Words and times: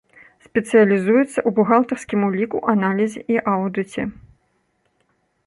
Спецыялізуецца 0.45 1.25
ў 1.25 1.49
бухгалтарскім 1.59 2.19
уліку, 2.29 2.57
аналізе 2.75 3.21
і 3.35 3.39
аўдыце. 3.53 4.09